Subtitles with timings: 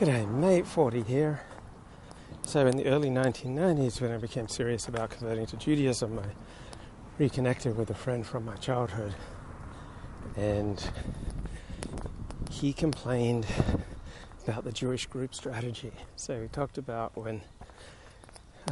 [0.00, 0.66] G'day, mate.
[0.66, 1.42] Ford here.
[2.46, 6.24] So, in the early 1990s, when I became serious about converting to Judaism, I
[7.18, 9.14] reconnected with a friend from my childhood,
[10.38, 10.82] and
[12.50, 13.44] he complained
[14.48, 15.92] about the Jewish group strategy.
[16.16, 17.42] So, he talked about when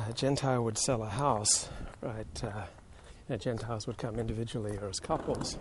[0.08, 1.68] a Gentile would sell a house,
[2.00, 2.42] right?
[2.42, 5.58] Uh, Gentiles would come individually or as couples,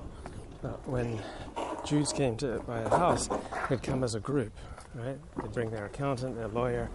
[0.62, 1.22] but when
[1.84, 3.28] Jews came to buy a house,
[3.70, 4.54] they'd come as a group,
[4.96, 5.18] right?
[5.42, 6.90] They'd bring their accountant, their lawyer.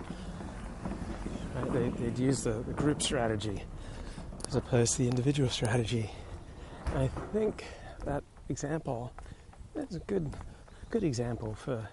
[1.54, 1.72] Right?
[1.72, 3.62] They, would use the, the group strategy
[4.48, 6.10] as opposed to the individual strategy.
[6.94, 7.64] I think
[8.04, 9.12] that example
[9.74, 10.30] is a good,
[10.90, 11.88] good example for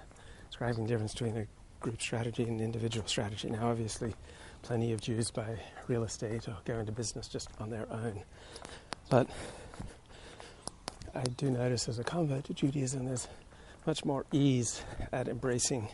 [0.49, 1.48] describing the difference between a
[1.80, 3.49] group strategy and individual strategy.
[3.49, 4.13] Now, obviously,
[4.62, 5.57] plenty of Jews buy
[5.88, 8.23] real estate or go into business just on their own.
[9.09, 9.29] But
[11.16, 13.27] I do notice as a convert to Judaism, there's
[13.86, 15.88] much more ease at embracing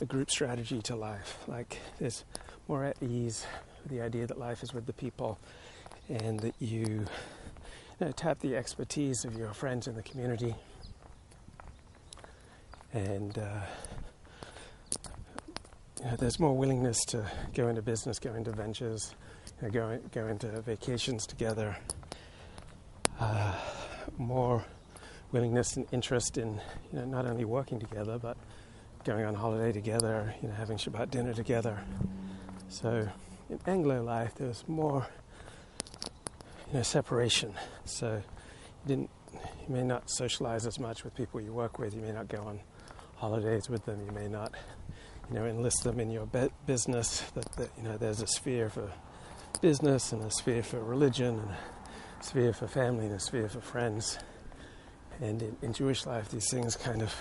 [0.00, 1.38] a group strategy to life.
[1.46, 2.24] Like there's
[2.68, 3.46] more at ease
[3.82, 5.38] with the idea that life is with the people
[6.08, 7.06] and that you, you
[8.00, 10.54] know, tap the expertise of your friends in the community
[12.94, 13.60] and uh,
[16.00, 19.14] you know, there's more willingness to go into business, go into ventures,
[19.60, 21.76] you know, go, go into vacations together.
[23.18, 23.54] Uh,
[24.18, 24.64] more
[25.34, 26.60] willingness and interest in
[26.92, 28.36] you know, not only working together but
[29.04, 31.78] going on holiday together, you know, having Shabbat dinner together.
[32.68, 33.08] So
[33.50, 35.06] in Anglo life, there was more
[36.68, 37.52] you know, separation.
[37.84, 41.94] So you didn't, you may not socialize as much with people you work with.
[41.94, 42.60] You may not go on
[43.16, 44.00] holidays with them.
[44.06, 44.54] You may not,
[45.28, 47.20] you know, enlist them in your be- business.
[47.34, 48.90] That, that you know, there's a sphere for
[49.60, 53.60] business and a sphere for religion and a sphere for family and a sphere for
[53.60, 54.16] friends.
[55.20, 57.14] And in, in Jewish life, these things kind of,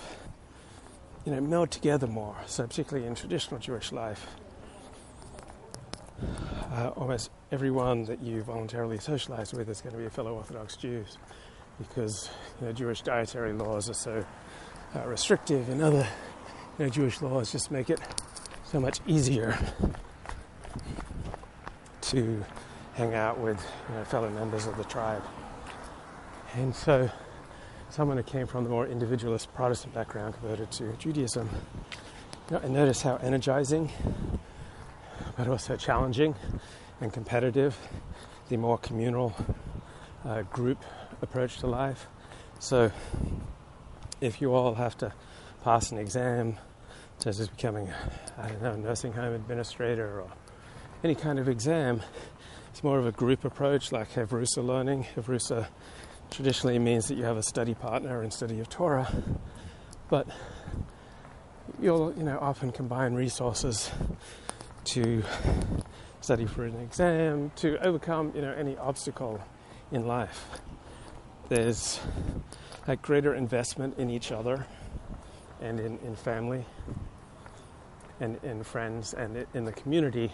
[1.26, 2.36] you know, meld together more.
[2.48, 4.28] So particularly in traditional Jewish life,
[6.72, 10.76] uh, almost everyone that you voluntarily socialize with is going to be a fellow Orthodox
[10.76, 11.18] Jews,
[11.78, 14.26] because you know, Jewish dietary laws are so
[14.96, 16.08] uh, restrictive, and other
[16.80, 18.00] you know, Jewish laws just make it
[18.66, 19.58] so much easier
[22.02, 22.44] to
[22.96, 25.24] hang out with you know, fellow members of the tribe.
[26.56, 27.10] And so
[27.94, 31.48] someone who came from the more individualist Protestant background converted to Judaism.
[32.50, 33.92] You know, and notice how energizing,
[35.38, 36.34] but also challenging
[37.02, 37.78] and competitive,
[38.50, 39.36] the more communal
[40.26, 40.84] uh, group
[41.22, 42.08] approach to life.
[42.58, 42.92] So,
[44.22, 45.14] if you all have to
[45.64, 46.58] pass an exam,
[47.20, 47.94] such as becoming,
[48.40, 50.32] I don't know, nursing home administrator or
[51.04, 52.02] any kind of exam,
[52.72, 55.06] it's more of a group approach like Havrusa learning.
[55.16, 55.68] Havrusa
[56.32, 59.12] traditionally means that you have a study partner in study of Torah,
[60.10, 60.28] but
[61.82, 63.92] you'll you know often combine resources
[64.86, 65.24] to
[66.22, 69.42] study for an exam to overcome you know any obstacle
[69.92, 70.48] in life.
[71.50, 72.00] There's
[72.88, 74.66] a greater investment in each other
[75.62, 76.66] and in, in family
[78.20, 80.32] and in friends and in the community.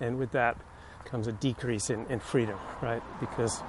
[0.00, 0.56] And with that
[1.04, 3.02] comes a decrease in, in freedom, right?
[3.20, 3.62] Because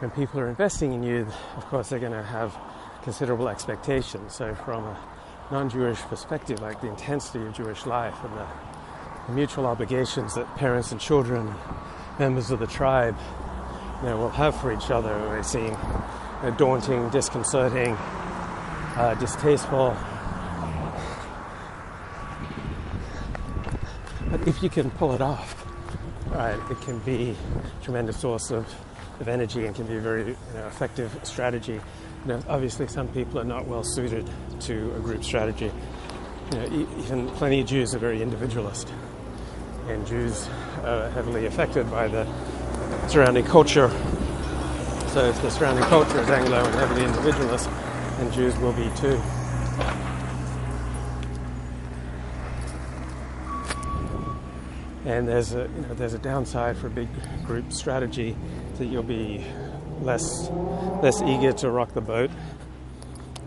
[0.00, 1.26] when people are investing in you,
[1.58, 2.56] of course, they're going to have
[3.02, 4.34] considerable expectations.
[4.34, 4.98] So, from a
[5.50, 8.46] non Jewish perspective, like the intensity of Jewish life and the,
[9.26, 11.56] the mutual obligations that parents and children, and
[12.18, 13.14] members of the tribe,
[14.00, 15.70] you know, will have for each other, they seem you
[16.44, 17.94] know, daunting, disconcerting,
[18.96, 19.94] uh, distasteful.
[24.30, 25.66] But if you can pull it off,
[26.28, 27.36] right, it can be
[27.80, 28.66] a tremendous source of
[29.20, 31.74] of energy and can be a very you know, effective strategy.
[31.74, 34.28] You know, obviously, some people are not well suited
[34.60, 35.70] to a group strategy.
[36.52, 38.92] You know, even plenty of Jews are very individualist,
[39.88, 40.48] and Jews
[40.82, 42.26] are heavily affected by the
[43.08, 43.88] surrounding culture.
[45.08, 47.68] So, if the surrounding culture is Anglo and heavily individualist,
[48.18, 49.20] then Jews will be too.
[55.04, 57.08] And there's a you know there's a downside for a big
[57.44, 58.36] group strategy
[58.80, 59.44] that you'll be
[60.00, 60.48] less
[61.02, 62.30] less eager to rock the boat.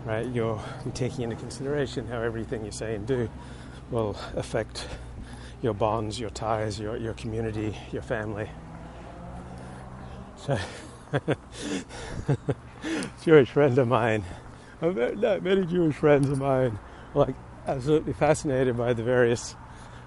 [0.04, 0.62] Right, you're
[0.94, 3.28] taking into consideration how everything you say and do
[3.90, 4.86] will affect
[5.60, 8.48] your bonds, your ties, your your community, your family.
[10.36, 10.58] So,
[13.24, 14.24] Jewish friend of mine,
[14.80, 16.78] many Jewish friends of mine,
[17.14, 17.34] like
[17.66, 19.56] absolutely fascinated by the various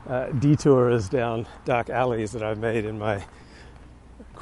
[0.07, 3.25] uh, detours down dark alleys that I've made in my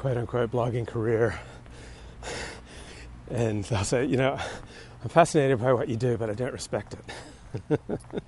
[0.06, 1.36] quote unquote blogging career.
[3.28, 4.38] And they'll say, you know,
[5.02, 6.94] I'm fascinated by what you do, but I don't respect
[7.68, 7.80] it.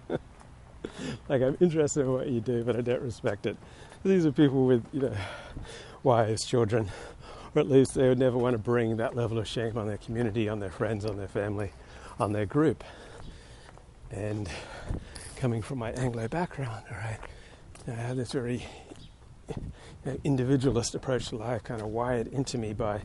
[1.28, 3.56] like I'm interested in what you do, but I don't respect it.
[4.04, 5.14] These are people with, you know,
[6.02, 6.90] wives, children,
[7.54, 9.98] or at least they would never want to bring that level of shame on their
[9.98, 11.70] community, on their friends, on their family,
[12.18, 12.82] on their group.
[14.10, 14.50] And
[15.36, 17.20] coming from my Anglo background, all right,
[17.86, 18.66] I had this very
[20.24, 23.02] individualist approach to life kind of wired into me by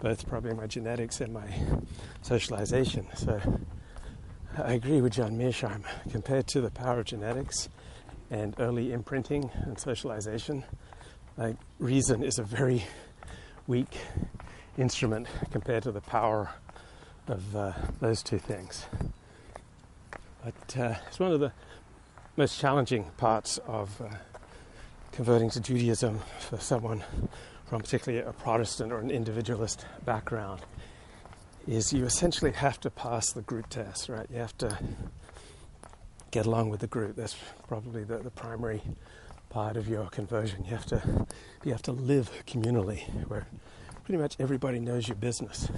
[0.00, 1.48] both probably my genetics and my
[2.22, 3.06] socialization.
[3.16, 3.40] So
[4.56, 5.84] I agree with John Mearsheimer.
[6.10, 7.68] Compared to the power of genetics
[8.30, 10.64] and early imprinting and socialization,
[11.36, 12.84] like reason is a very
[13.66, 13.98] weak
[14.76, 16.50] instrument compared to the power
[17.26, 18.86] of uh, those two things.
[20.44, 21.52] But uh, it's one of the
[22.36, 24.14] most challenging parts of uh,
[25.12, 27.02] converting to Judaism for someone
[27.66, 30.60] from particularly a Protestant or an individualist background
[31.66, 34.26] is you essentially have to pass the group test, right?
[34.30, 34.78] You have to
[36.30, 37.16] get along with the group.
[37.16, 38.82] That's probably the, the primary
[39.50, 40.64] part of your conversion.
[40.64, 41.26] You have to
[41.64, 43.46] you have to live communally where
[44.04, 45.68] pretty much everybody knows your business.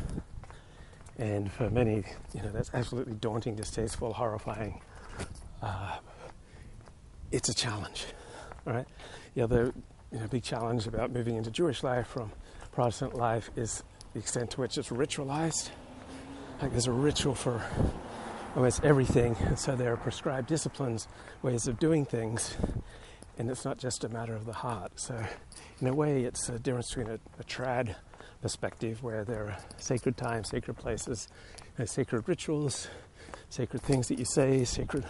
[1.19, 2.05] And for many,
[2.35, 4.81] you know, that's absolutely daunting, distasteful, horrifying.
[5.61, 5.99] Uh,
[7.31, 8.07] it's a challenge,
[8.67, 8.87] all right?
[9.35, 9.73] The other
[10.13, 12.33] you know, big challenge about moving into Jewish life from
[12.73, 15.71] Protestant life is the extent to which it's ritualized.
[16.61, 17.63] Like there's a ritual for
[18.57, 21.07] almost everything, and so there are prescribed disciplines,
[21.43, 22.57] ways of doing things,
[23.39, 24.93] and it's not just a matter of the heart.
[24.97, 25.25] So,
[25.81, 27.95] in a way, it's a difference between a, a trad
[28.43, 31.29] perspective where there are sacred times, sacred places,
[31.65, 32.89] you know, sacred rituals,
[33.49, 35.05] sacred things that you say, sacred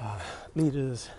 [0.00, 0.18] uh,
[0.54, 1.10] leaders,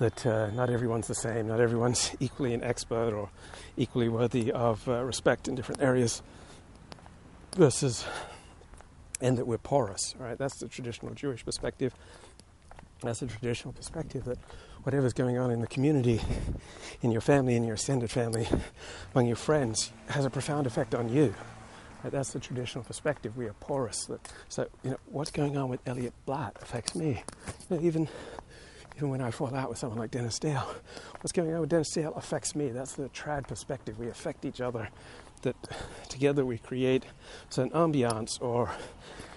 [0.00, 3.28] that uh, not everyone's the same, not everyone's equally an expert or
[3.76, 6.22] equally worthy of uh, respect in different areas,
[7.56, 8.04] versus,
[9.20, 10.38] and that we're porous, right?
[10.38, 11.94] That's the traditional Jewish perspective.
[13.02, 14.38] That's the traditional perspective that
[14.82, 16.20] whatever's going on in the community,
[17.02, 18.48] in your family, in your extended family,
[19.14, 21.34] among your friends, has a profound effect on you.
[22.02, 22.12] Right?
[22.12, 23.36] That's the traditional perspective.
[23.36, 24.06] We are porous.
[24.06, 27.22] That, So, you know, what's going on with Elliot Blatt affects me.
[27.68, 28.08] You know, even
[29.00, 30.74] even when I fall out with someone like Dennis Dale,
[31.20, 32.68] what's going on with Dennis Dale affects me.
[32.68, 33.98] That's the trad perspective.
[33.98, 34.90] We affect each other.
[35.40, 35.56] That
[36.10, 37.06] together we create
[37.48, 38.70] certain ambiance, or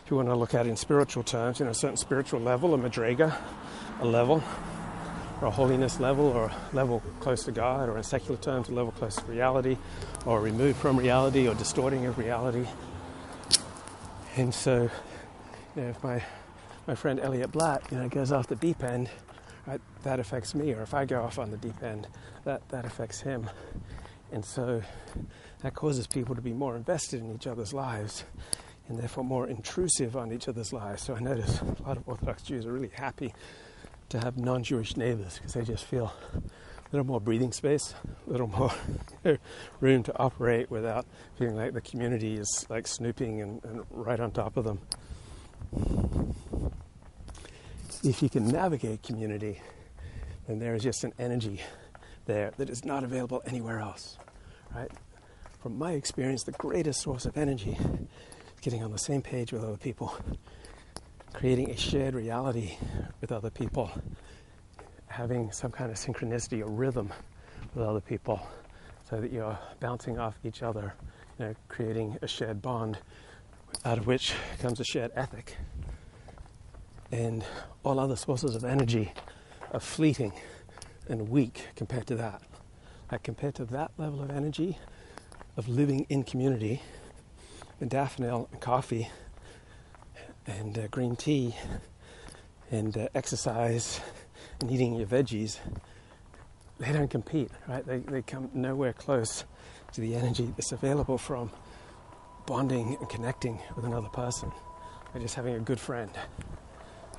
[0.03, 2.41] if you want to look at it in spiritual terms, you know, a certain spiritual
[2.41, 3.33] level, a madrega,
[4.01, 4.43] a level,
[5.39, 8.73] or a holiness level, or a level close to God, or in secular terms, a
[8.73, 9.77] level close to reality,
[10.25, 12.65] or removed from reality, or distorting of reality.
[14.35, 14.89] And so,
[15.77, 16.21] you know, if my
[16.85, 19.09] my friend Elliot Blatt, you know, goes off the deep end,
[20.03, 20.73] that affects me.
[20.73, 22.07] Or if I go off on the deep end,
[22.43, 23.49] that, that affects him.
[24.31, 24.81] And so
[25.61, 28.23] that causes people to be more invested in each other's lives
[28.89, 31.03] and therefore more intrusive on each other's lives.
[31.03, 33.33] So I notice a lot of Orthodox Jews are really happy
[34.09, 36.41] to have non Jewish neighbors because they just feel a
[36.91, 37.93] little more breathing space,
[38.27, 38.73] a little more
[39.79, 41.05] room to operate without
[41.37, 44.79] feeling like the community is like snooping and, and right on top of them
[48.03, 49.61] if you can navigate community,
[50.47, 51.61] then there is just an energy
[52.25, 54.17] there that is not available anywhere else,
[54.75, 54.91] right?
[55.61, 59.63] From my experience, the greatest source of energy is getting on the same page with
[59.63, 60.13] other people,
[61.33, 62.75] creating a shared reality
[63.21, 63.89] with other people,
[65.07, 67.09] having some kind of synchronicity or rhythm
[67.73, 68.45] with other people,
[69.09, 70.93] so that you're bouncing off each other,
[71.39, 72.97] you know, creating a shared bond
[73.85, 75.57] out of which comes a shared ethic
[77.13, 77.45] and
[77.83, 79.13] all other sources of energy
[79.71, 80.33] are fleeting
[81.07, 82.41] and weak compared to that.
[83.11, 84.79] Like compared to that level of energy
[85.55, 86.81] of living in community,
[87.79, 89.09] modafinil and coffee
[90.47, 91.55] and uh, green tea
[92.71, 94.01] and uh, exercise
[94.59, 95.59] and eating your veggies,
[96.79, 97.85] they don't compete, right?
[97.85, 99.45] They, they come nowhere close
[99.91, 101.51] to the energy that's available from
[102.47, 104.51] bonding and connecting with another person,
[105.13, 106.09] or just having a good friend.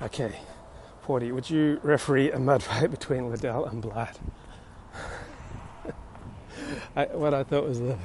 [0.01, 0.37] Okay,
[1.03, 1.31] 40.
[1.31, 4.19] Would you referee a mud fight between Liddell and Blatt?
[6.97, 7.97] I, what I thought was the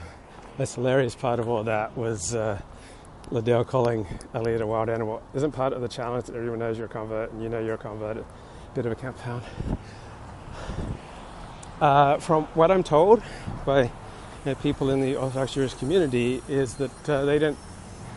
[0.56, 2.60] most hilarious part of all that was uh,
[3.30, 5.20] Liddell calling Elliot a wild animal.
[5.34, 7.74] Isn't part of the challenge that everyone knows you're a convert and you know you're
[7.74, 8.18] a convert?
[8.18, 8.24] A
[8.74, 9.42] bit of a compound.
[11.80, 13.20] Uh, from what I'm told
[13.66, 13.90] by you
[14.44, 17.58] know, people in the Orthodox Jewish community, is that uh, they don't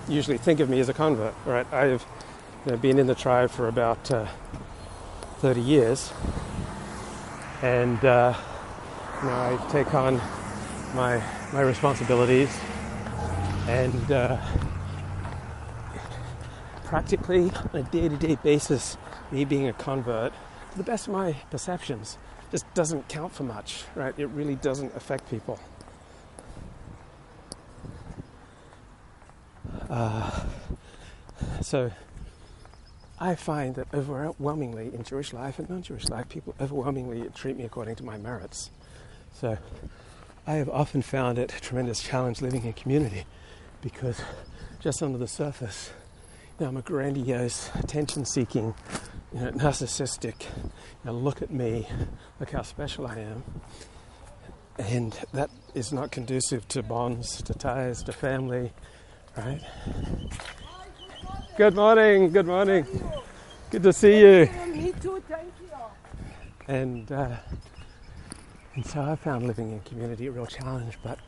[0.08, 1.34] usually think of me as a convert.
[1.46, 1.72] Right?
[1.74, 2.06] I've
[2.66, 4.26] you know, been in the tribe for about uh,
[5.40, 6.14] 30 years,
[7.62, 8.34] and uh,
[9.22, 10.22] you know, I take on
[10.96, 12.58] my my responsibilities,
[13.68, 14.38] and uh,
[16.86, 18.98] practically on a day to day basis,
[19.32, 20.32] me being a convert,
[20.72, 22.18] to the best of my perceptions,
[22.50, 24.14] just doesn't count for much, right?
[24.18, 25.60] It really doesn't affect people.
[29.90, 30.46] Uh,
[31.62, 31.92] so
[33.20, 37.64] I find that overwhelmingly in Jewish life and non Jewish life, people overwhelmingly treat me
[37.64, 38.72] according to my merits.
[39.34, 39.58] So
[40.46, 43.26] I have often found it a tremendous challenge living in community
[43.82, 44.22] because
[44.80, 45.92] just under the surface,
[46.60, 48.74] you know, I'm a grandiose, attention seeking,
[49.34, 50.72] you know, narcissistic, you
[51.06, 51.88] know, look at me,
[52.40, 53.44] look how special I am.
[54.78, 58.74] And that is not conducive to bonds, to ties, to family,
[59.38, 59.62] right?
[61.56, 62.84] Good morning, good morning.
[63.70, 64.50] Good to see you.
[64.74, 65.70] Me too, thank you.
[66.68, 67.36] And, uh,
[68.74, 71.20] and so I found living in community a real challenge, but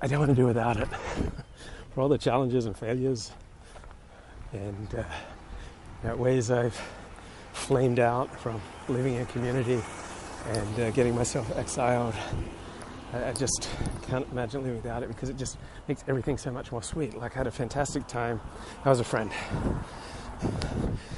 [0.00, 0.88] I don't want to do without it.
[1.94, 3.32] For all the challenges and failures
[4.54, 5.04] and uh,
[6.02, 6.80] you know, ways I've
[7.52, 9.82] flamed out from living in community
[10.46, 12.14] and uh, getting myself exiled,
[13.12, 13.68] I, I just
[14.02, 17.16] can't imagine living without it because it just makes everything so much more sweet.
[17.16, 18.40] Like I had a fantastic time.
[18.84, 19.30] I was a friend.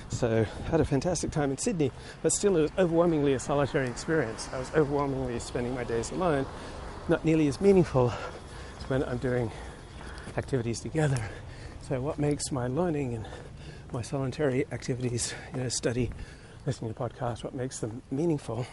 [0.09, 1.93] So I had a fantastic time in Sydney,
[2.23, 4.49] but still it was overwhelmingly a solitary experience.
[4.53, 6.47] I was overwhelmingly spending my days alone,
[7.09, 8.13] not nearly as meaningful
[8.79, 9.51] as when I'm doing
[10.37, 11.23] activities together.
[11.83, 13.27] So what makes my learning and
[13.93, 16.11] my solitary activities, you know, study,
[16.67, 18.67] listening to podcasts, what makes them meaningful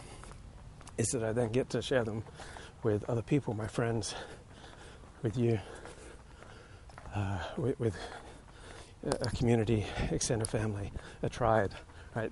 [0.97, 2.23] is that I then get to share them
[2.83, 4.15] with other people, my friends,
[5.23, 5.59] with you,
[7.15, 7.97] uh, with, with
[9.03, 10.91] a community, extended family,
[11.23, 11.71] a tribe,
[12.15, 12.31] right?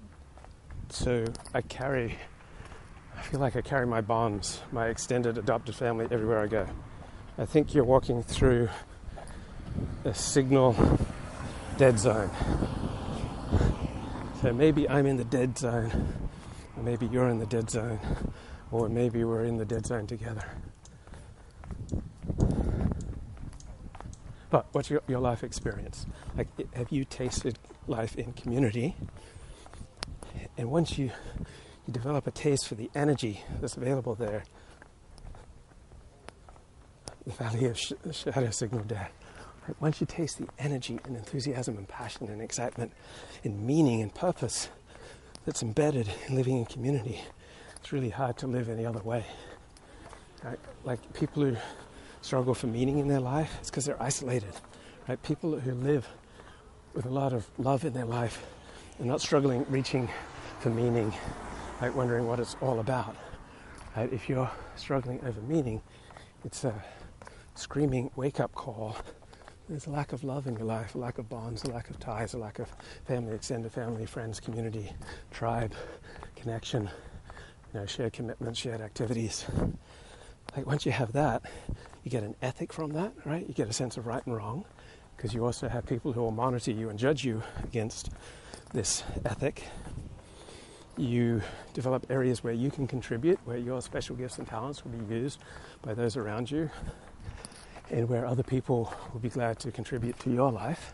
[0.89, 2.15] So I carry,
[3.17, 6.67] I feel like I carry my bonds, my extended adopted family everywhere I go.
[7.37, 8.69] I think you're walking through
[10.03, 10.75] a signal
[11.77, 12.29] dead zone.
[14.41, 16.13] So maybe I'm in the dead zone,
[16.77, 17.99] maybe you're in the dead zone,
[18.75, 20.44] or maybe we're in the dead zone together.
[24.50, 26.05] But what's your, your life experience?
[26.38, 28.96] Like, have you tasted life in community?
[30.58, 31.12] And once you,
[31.86, 34.44] you develop a taste for the energy that's available there,
[37.25, 39.12] the valley of sh- shadow signal death.
[39.67, 39.82] Right?
[39.82, 42.91] Once you taste the energy and enthusiasm and passion and excitement
[43.44, 44.70] and meaning and purpose
[45.46, 47.22] that's embedded in living in community,
[47.85, 49.23] it's really hard to live any other way.
[50.43, 50.57] Right?
[50.85, 51.55] Like people who
[52.21, 54.55] struggle for meaning in their life, it's because they're isolated.
[55.07, 55.21] Right?
[55.21, 56.07] People who live
[56.95, 58.43] with a lot of love in their life
[58.99, 60.09] are not struggling reaching
[60.61, 61.13] for meaning,
[61.79, 61.93] right?
[61.93, 63.15] wondering what it's all about.
[63.95, 64.11] Right?
[64.11, 65.79] If you're struggling over meaning,
[66.43, 66.73] it's a
[67.53, 68.97] screaming wake up call.
[69.69, 71.99] There's a lack of love in your life, a lack of bonds, a lack of
[71.99, 72.67] ties, a lack of
[73.05, 74.91] family, extended family, friends, community,
[75.29, 75.75] tribe,
[76.35, 76.89] connection,
[77.75, 79.46] you know, shared commitments, shared activities.
[80.55, 81.41] Like once you have that,
[82.05, 83.46] you get an ethic from that, right?
[83.46, 84.63] You get a sense of right and wrong,
[85.17, 88.12] because you also have people who will monitor you and judge you against
[88.72, 89.63] this ethic.
[90.96, 91.41] You
[91.74, 95.41] develop areas where you can contribute, where your special gifts and talents will be used
[95.82, 96.70] by those around you
[97.91, 100.94] and where other people will be glad to contribute to your life.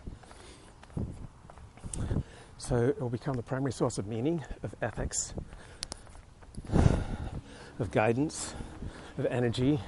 [2.57, 5.35] So it will become the primary source of meaning, of ethics,
[7.81, 8.55] of guidance,
[9.17, 9.79] of energy,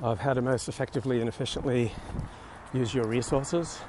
[0.00, 1.92] of how to most effectively and efficiently
[2.72, 3.80] use your resources.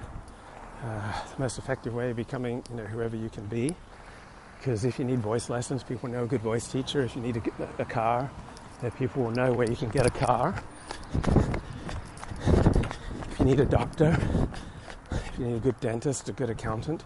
[0.84, 3.74] Uh, the most effective way of becoming, you know, whoever you can be.
[4.60, 7.02] Because if you need voice lessons, people know a good voice teacher.
[7.04, 8.30] If you need a, a car,
[8.98, 10.62] people will know where you can get a car
[13.32, 14.18] If you need a doctor,
[15.12, 17.04] if you need a good dentist, a good accountant,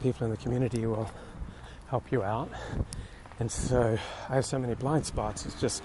[0.00, 1.10] people in the community will
[1.88, 2.50] help you out.
[3.40, 5.46] And so I have so many blind spots.
[5.46, 5.82] It's just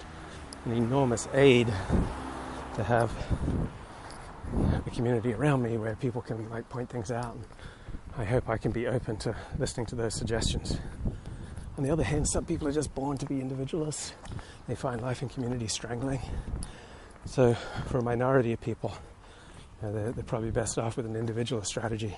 [0.66, 1.66] an enormous aid
[2.74, 3.10] to have
[4.86, 7.36] a community around me where people can like point things out.
[8.18, 10.78] I hope I can be open to listening to those suggestions.
[11.78, 14.12] On the other hand, some people are just born to be individualists.
[14.68, 16.20] They find life in community strangling.
[17.24, 17.54] So,
[17.86, 18.92] for a minority of people,
[19.82, 22.14] uh, they're, they're probably best off with an individualist strategy.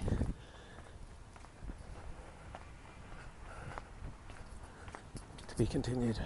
[5.59, 6.17] Be continued.